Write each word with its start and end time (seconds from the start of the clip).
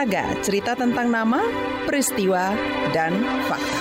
Saga, 0.00 0.32
cerita 0.40 0.72
tentang 0.72 1.12
nama, 1.12 1.44
peristiwa, 1.84 2.56
dan 2.96 3.20
fakta. 3.44 3.80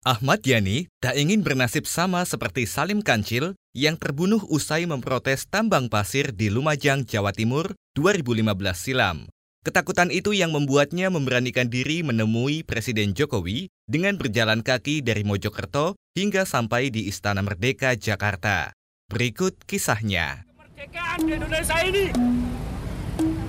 Ahmad 0.00 0.40
Yani 0.48 0.88
tak 0.96 1.20
ingin 1.20 1.44
bernasib 1.44 1.84
sama 1.84 2.24
seperti 2.24 2.64
Salim 2.64 3.04
Kancil 3.04 3.52
yang 3.76 4.00
terbunuh 4.00 4.40
usai 4.48 4.88
memprotes 4.88 5.44
tambang 5.44 5.92
pasir 5.92 6.32
di 6.32 6.48
Lumajang, 6.48 7.04
Jawa 7.04 7.36
Timur 7.36 7.76
2015 7.92 8.48
silam. 8.80 9.28
Ketakutan 9.60 10.08
itu 10.08 10.32
yang 10.32 10.56
membuatnya 10.56 11.12
memberanikan 11.12 11.68
diri 11.68 12.00
menemui 12.00 12.64
Presiden 12.64 13.12
Jokowi 13.12 13.68
dengan 13.84 14.16
berjalan 14.16 14.64
kaki 14.64 15.04
dari 15.04 15.20
Mojokerto 15.20 16.00
hingga 16.16 16.48
sampai 16.48 16.88
di 16.88 17.12
Istana 17.12 17.44
Merdeka, 17.44 17.92
Jakarta. 17.92 18.72
Berikut 19.12 19.52
kisahnya. 19.68 20.48
Kemerdekaan 20.56 21.18
di 21.28 21.32
Indonesia 21.36 21.76
ini, 21.84 22.04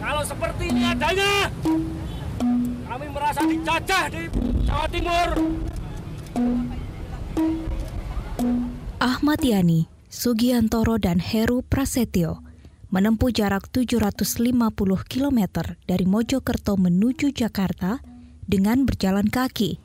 kalau 0.04 0.20
seperti 0.28 0.76
ini 0.76 0.84
adanya, 0.92 1.48
kami 2.84 3.08
merasa 3.08 3.48
dicacah 3.48 4.12
di 4.12 4.28
Jawa 4.68 4.88
Timur. 4.92 5.30
Ahmad 9.00 9.40
Yani, 9.40 9.88
Sugiantoro 10.12 11.00
dan 11.00 11.24
Heru 11.24 11.64
Prasetyo 11.64 12.44
menempuh 12.92 13.32
jarak 13.32 13.72
750 13.72 14.52
km 15.08 15.40
dari 15.88 16.04
Mojokerto 16.04 16.76
menuju 16.76 17.32
Jakarta 17.32 18.04
dengan 18.44 18.84
berjalan 18.84 19.32
kaki. 19.32 19.80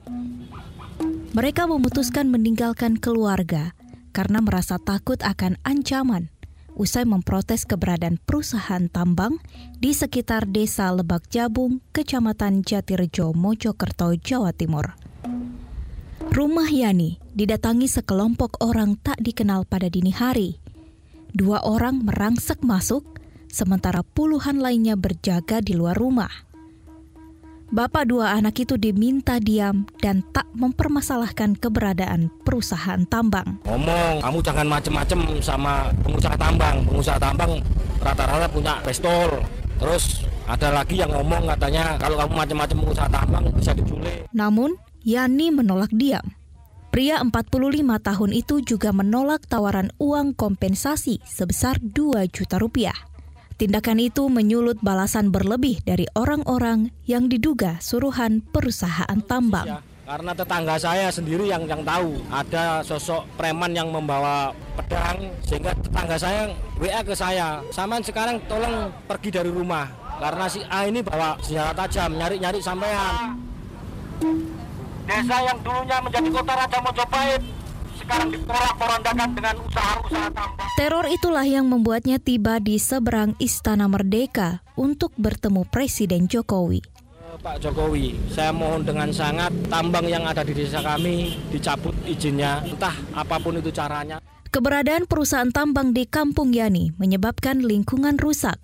Mereka 1.39 1.71
memutuskan 1.71 2.35
meninggalkan 2.35 2.99
keluarga 2.99 3.78
karena 4.19 4.43
merasa 4.43 4.83
takut 4.83 5.23
akan 5.23 5.63
ancaman 5.63 6.35
usai 6.75 7.07
memprotes 7.07 7.63
keberadaan 7.63 8.19
perusahaan 8.19 8.91
tambang 8.91 9.39
di 9.79 9.95
sekitar 9.95 10.51
desa 10.51 10.91
Lebak 10.91 11.31
Jabung, 11.31 11.79
Kecamatan 11.95 12.67
Jatirejo, 12.67 13.31
Mojokerto, 13.31 14.15
Jawa 14.19 14.51
Timur. 14.51 14.99
Rumah 16.35 16.71
Yani 16.71 17.23
didatangi 17.35 17.87
sekelompok 17.87 18.63
orang 18.63 18.99
tak 18.99 19.23
dikenal 19.23 19.67
pada 19.71 19.87
dini 19.87 20.11
hari 20.11 20.59
dua 21.35 21.63
orang 21.63 22.03
merangsek 22.03 22.65
masuk, 22.65 23.05
sementara 23.47 24.03
puluhan 24.03 24.59
lainnya 24.59 24.99
berjaga 24.99 25.63
di 25.63 25.77
luar 25.79 25.95
rumah. 25.95 26.48
Bapak 27.69 28.09
dua 28.09 28.33
anak 28.33 28.65
itu 28.65 28.81
diminta 28.81 29.37
diam 29.37 29.85
dan 30.01 30.25
tak 30.33 30.49
mempermasalahkan 30.57 31.53
keberadaan 31.61 32.33
perusahaan 32.41 33.05
tambang. 33.05 33.61
Ngomong, 33.69 34.25
kamu 34.25 34.39
jangan 34.41 34.67
macem-macem 34.73 35.21
sama 35.45 35.93
pengusaha 36.01 36.33
tambang. 36.41 36.81
Pengusaha 36.89 37.21
tambang 37.21 37.61
rata-rata 38.01 38.49
punya 38.49 38.81
pistol. 38.81 39.45
Terus 39.77 40.25
ada 40.49 40.81
lagi 40.81 40.97
yang 40.97 41.13
ngomong 41.13 41.45
katanya 41.45 42.01
kalau 42.01 42.17
kamu 42.25 42.33
macem-macem 42.41 42.77
pengusaha 42.81 43.09
tambang 43.13 43.45
bisa 43.53 43.77
diculik. 43.77 44.25
Namun, 44.33 44.73
Yani 45.07 45.55
menolak 45.55 45.89
diam. 45.95 46.25
Pria 46.89 47.21
45 47.21 48.01
tahun 48.01 48.31
itu 48.33 48.65
juga 48.65 48.91
menolak 48.97 49.45
tawaran 49.45 49.93
uang 50.01 50.35
kompensasi 50.35 51.21
sebesar 51.23 51.79
2 51.81 52.27
juta 52.33 52.57
rupiah. 52.57 52.97
Tindakan 53.59 53.99
itu 53.99 54.31
menyulut 54.31 54.79
balasan 54.87 55.35
berlebih 55.35 55.83
dari 55.83 56.07
orang-orang 56.15 56.95
yang 57.11 57.27
diduga 57.27 57.83
suruhan 57.83 58.39
perusahaan 58.39 59.19
tambang. 59.27 59.83
Karena 60.07 60.31
tetangga 60.31 60.79
saya 60.79 61.11
sendiri 61.11 61.51
yang 61.51 61.67
yang 61.67 61.83
tahu 61.83 62.23
ada 62.31 62.87
sosok 62.87 63.27
preman 63.35 63.75
yang 63.75 63.91
membawa 63.91 64.55
pedang 64.79 65.35
sehingga 65.43 65.75
tetangga 65.75 66.15
saya 66.15 66.55
WA 66.79 67.03
ke 67.03 67.19
saya, 67.19 67.59
"Saman 67.75 67.99
sekarang 67.99 68.39
tolong 68.47 68.95
pergi 69.11 69.35
dari 69.35 69.51
rumah 69.51 69.91
karena 70.23 70.47
si 70.47 70.63
A 70.71 70.87
ini 70.87 71.03
bawa 71.03 71.35
senjata 71.43 71.83
tajam 71.83 72.15
nyari-nyari 72.15 72.63
sampean." 72.63 73.43
Desa 75.03 75.37
yang 75.43 75.59
dulunya 75.67 75.99
menjadi 75.99 76.29
kota 76.31 76.53
Raja 76.55 76.79
Mojopahit 76.79 77.43
sekarang 78.09 78.33
diporak-porandakan 78.33 79.31
dengan 79.37 79.55
usaha-usaha 79.69 80.29
tambang. 80.33 80.69
Teror 80.81 81.07
itulah 81.13 81.45
yang 81.45 81.69
membuatnya 81.69 82.17
tiba 82.17 82.57
di 82.57 82.81
seberang 82.81 83.37
Istana 83.37 83.85
Merdeka 83.85 84.65
untuk 84.81 85.13
bertemu 85.21 85.69
Presiden 85.69 86.25
Jokowi. 86.25 86.81
Eh, 86.81 87.37
Pak 87.37 87.61
Jokowi, 87.61 88.17
saya 88.33 88.49
mohon 88.57 88.89
dengan 88.89 89.13
sangat 89.13 89.53
tambang 89.69 90.09
yang 90.09 90.25
ada 90.25 90.41
di 90.41 90.57
desa 90.57 90.81
kami 90.81 91.37
dicabut 91.53 91.93
izinnya, 92.09 92.65
entah 92.65 92.97
apa 93.13 93.37
pun 93.37 93.61
itu 93.61 93.69
caranya. 93.69 94.25
Keberadaan 94.49 95.05
perusahaan 95.05 95.53
tambang 95.53 95.93
di 95.93 96.09
Kampung 96.09 96.57
Yani 96.57 96.97
menyebabkan 96.97 97.61
lingkungan 97.61 98.17
rusak. 98.17 98.57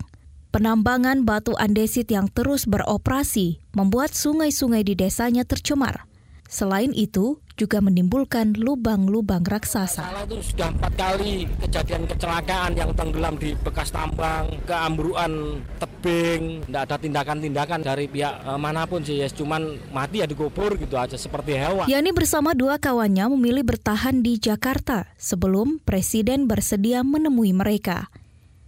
Penambangan 0.49 1.21
batu 1.21 1.53
andesit 1.61 2.09
yang 2.09 2.25
terus 2.33 2.65
beroperasi 2.65 3.61
membuat 3.77 4.17
sungai-sungai 4.17 4.81
di 4.81 4.97
desanya 4.97 5.45
tercemar. 5.45 6.09
Selain 6.45 6.93
itu, 6.93 7.41
juga 7.55 7.79
menimbulkan 7.79 8.53
lubang-lubang 8.59 9.41
raksasa. 9.47 10.03
Salah 10.03 10.23
itu 10.27 10.43
sudah 10.43 10.75
empat 10.75 10.93
kali 10.99 11.47
kejadian 11.63 12.03
kecelakaan 12.03 12.71
yang 12.75 12.91
tenggelam 12.91 13.39
di 13.39 13.55
bekas 13.55 13.95
tambang, 13.95 14.51
keambruan 14.67 15.63
tebing, 15.79 16.67
tidak 16.67 16.81
ada 16.91 16.95
tindakan-tindakan 16.99 17.79
dari 17.79 18.05
pihak 18.11 18.43
e, 18.43 18.51
mana 18.59 18.83
pun 18.83 19.01
sih, 19.01 19.23
ya 19.23 19.31
cuman 19.31 19.79
mati 19.95 20.19
ya 20.19 20.27
dikubur 20.27 20.75
gitu 20.75 20.99
aja 20.99 21.15
seperti 21.15 21.55
hewan. 21.55 21.87
Yani 21.87 22.11
bersama 22.11 22.51
dua 22.51 22.75
kawannya 22.75 23.31
memilih 23.31 23.63
bertahan 23.63 24.19
di 24.19 24.35
Jakarta 24.35 25.07
sebelum 25.15 25.79
Presiden 25.81 26.51
bersedia 26.51 27.07
menemui 27.07 27.55
mereka. 27.55 28.11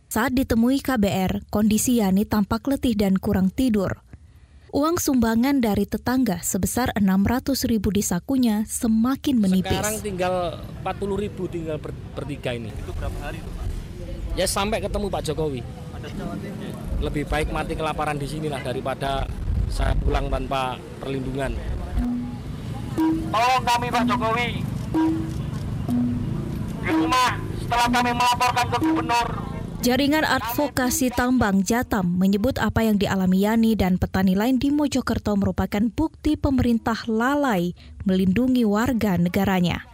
Saat 0.07 0.39
ditemui 0.39 0.79
KBR, 0.79 1.51
kondisi 1.51 1.99
Yani 1.99 2.23
tampak 2.23 2.63
letih 2.71 2.95
dan 2.95 3.19
kurang 3.19 3.51
tidur. 3.51 4.06
Uang 4.77 5.01
sumbangan 5.01 5.57
dari 5.57 5.89
tetangga 5.89 6.37
sebesar 6.45 6.93
600 6.93 7.65
ribu 7.65 7.89
di 7.89 8.05
sakunya 8.05 8.61
semakin 8.69 9.41
menipis. 9.41 9.73
Sekarang 9.73 9.97
tinggal 10.05 10.61
40 10.85 11.17
ribu 11.17 11.49
tinggal 11.49 11.81
ber, 11.81 11.97
bertiga 12.13 12.53
ini. 12.53 12.69
Itu 12.69 12.93
berapa 12.93 13.17
hari 13.25 13.41
itu 13.41 13.49
Pak? 13.57 13.65
Ya 14.37 14.45
sampai 14.45 14.77
ketemu 14.77 15.09
Pak 15.09 15.25
Jokowi. 15.25 15.65
Lebih 17.01 17.25
baik 17.25 17.49
mati 17.49 17.73
kelaparan 17.73 18.21
di 18.21 18.29
sini 18.29 18.53
lah 18.53 18.61
daripada 18.61 19.25
saya 19.65 19.97
pulang 19.97 20.29
tanpa 20.29 20.77
perlindungan. 21.01 21.57
Tolong 23.33 23.63
kami 23.65 23.87
Pak 23.89 24.03
Jokowi. 24.05 24.49
Di 26.85 26.91
rumah 26.93 27.33
setelah 27.65 27.87
kami 27.89 28.11
melaporkan 28.13 28.65
ke 28.69 28.77
gubernur 28.77 29.46
Jaringan 29.77 30.25
Advokasi 30.25 31.13
Tambang 31.13 31.61
Jatam 31.61 32.17
menyebut 32.17 32.57
apa 32.57 32.81
yang 32.81 32.97
dialami 32.97 33.45
Yani 33.45 33.77
dan 33.77 34.01
petani 34.01 34.33
lain 34.33 34.57
di 34.57 34.73
Mojokerto 34.73 35.37
merupakan 35.37 35.85
bukti 35.93 36.33
pemerintah 36.33 36.97
lalai 37.05 37.77
melindungi 38.01 38.65
warga 38.65 39.21
negaranya. 39.21 39.85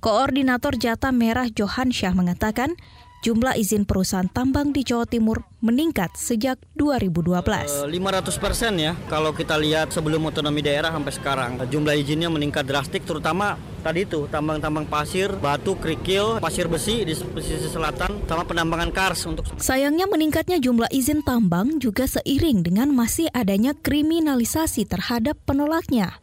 Koordinator 0.00 0.80
Jatam 0.80 1.20
Merah 1.20 1.52
Johan 1.52 1.92
Syah 1.92 2.16
mengatakan, 2.16 2.72
jumlah 3.18 3.58
izin 3.58 3.82
perusahaan 3.82 4.30
tambang 4.30 4.70
di 4.70 4.86
Jawa 4.86 5.02
Timur 5.02 5.42
meningkat 5.58 6.14
sejak 6.14 6.62
2012. 6.78 7.90
500 7.90 7.90
persen 8.38 8.72
ya, 8.78 8.94
kalau 9.10 9.34
kita 9.34 9.58
lihat 9.58 9.90
sebelum 9.90 10.30
otonomi 10.30 10.62
daerah 10.62 10.94
sampai 10.94 11.12
sekarang. 11.14 11.50
Jumlah 11.66 11.98
izinnya 11.98 12.30
meningkat 12.30 12.62
drastik, 12.62 13.02
terutama 13.02 13.58
tadi 13.82 14.06
itu 14.06 14.30
tambang-tambang 14.30 14.86
pasir, 14.86 15.34
batu, 15.34 15.74
kerikil, 15.74 16.38
pasir 16.38 16.70
besi 16.70 17.02
di 17.02 17.14
pesisir 17.18 17.66
selatan, 17.66 18.22
sama 18.30 18.46
penambangan 18.46 18.90
kars 18.94 19.26
untuk. 19.26 19.42
Sayangnya 19.58 20.06
meningkatnya 20.06 20.62
jumlah 20.62 20.88
izin 20.94 21.26
tambang 21.26 21.82
juga 21.82 22.06
seiring 22.06 22.62
dengan 22.62 22.94
masih 22.94 23.26
adanya 23.34 23.74
kriminalisasi 23.74 24.86
terhadap 24.86 25.34
penolaknya. 25.42 26.22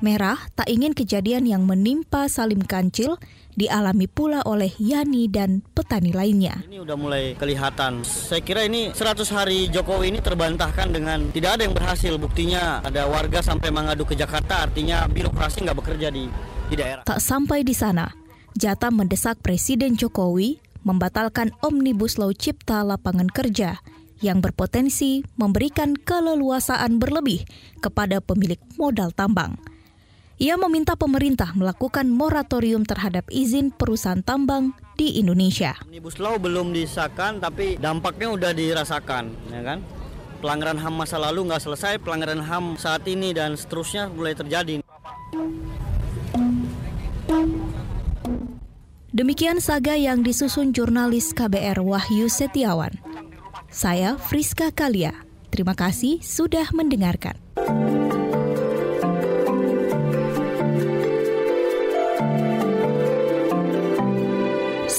Merah 0.00 0.40
tak 0.56 0.72
ingin 0.72 0.96
kejadian 0.96 1.44
yang 1.44 1.68
menimpa 1.68 2.24
Salim 2.32 2.64
Kancil 2.64 3.20
dialami 3.60 4.08
pula 4.08 4.40
oleh 4.48 4.72
Yani 4.80 5.28
dan 5.28 5.60
petani 5.76 6.16
lainnya. 6.16 6.64
Ini 6.64 6.80
udah 6.80 6.96
mulai 6.96 7.36
kelihatan. 7.36 8.00
Saya 8.08 8.40
kira 8.40 8.64
ini 8.64 8.96
100 8.96 9.20
hari 9.36 9.68
Jokowi 9.68 10.16
ini 10.16 10.24
terbantahkan 10.24 10.88
dengan 10.88 11.28
tidak 11.28 11.60
ada 11.60 11.62
yang 11.68 11.76
berhasil. 11.76 12.16
Buktinya 12.16 12.80
ada 12.80 13.04
warga 13.04 13.44
sampai 13.44 13.68
mengadu 13.68 14.08
ke 14.08 14.16
Jakarta, 14.16 14.64
artinya 14.64 15.04
birokrasi 15.04 15.68
nggak 15.68 15.76
bekerja 15.76 16.08
di, 16.08 16.24
di 16.72 16.74
daerah. 16.80 17.04
Tak 17.04 17.20
sampai 17.20 17.60
di 17.60 17.76
sana, 17.76 18.08
Jata 18.56 18.88
mendesak 18.88 19.44
Presiden 19.44 20.00
Jokowi 20.00 20.56
membatalkan 20.80 21.52
Omnibus 21.60 22.16
Law 22.16 22.32
Cipta 22.32 22.80
Lapangan 22.80 23.28
Kerja 23.28 23.84
yang 24.20 24.44
berpotensi 24.44 25.24
memberikan 25.36 25.96
keleluasaan 25.96 27.00
berlebih 27.00 27.44
kepada 27.80 28.20
pemilik 28.20 28.60
modal 28.76 29.12
tambang. 29.12 29.56
Ia 30.40 30.56
meminta 30.56 30.96
pemerintah 30.96 31.52
melakukan 31.52 32.08
moratorium 32.08 32.88
terhadap 32.88 33.28
izin 33.28 33.68
perusahaan 33.68 34.24
tambang 34.24 34.72
di 34.96 35.20
Indonesia. 35.20 35.76
Omnibus 35.84 36.16
Law 36.16 36.40
belum 36.40 36.72
disahkan, 36.72 37.44
tapi 37.44 37.76
dampaknya 37.76 38.32
udah 38.32 38.52
dirasakan, 38.56 39.36
ya 39.52 39.60
kan? 39.60 39.84
Pelanggaran 40.40 40.80
HAM 40.80 40.96
masa 40.96 41.20
lalu 41.20 41.44
nggak 41.44 41.60
selesai, 41.60 42.00
pelanggaran 42.00 42.40
HAM 42.40 42.80
saat 42.80 43.04
ini 43.04 43.36
dan 43.36 43.52
seterusnya 43.52 44.08
mulai 44.08 44.32
terjadi. 44.32 44.80
Demikian 49.12 49.60
saga 49.60 49.92
yang 49.92 50.24
disusun 50.24 50.72
jurnalis 50.72 51.36
KBR 51.36 51.84
Wahyu 51.84 52.32
Setiawan. 52.32 52.96
Saya 53.68 54.16
Friska 54.16 54.72
Kalia. 54.72 55.12
Terima 55.52 55.76
kasih 55.76 56.24
sudah 56.24 56.72
mendengarkan. 56.72 57.36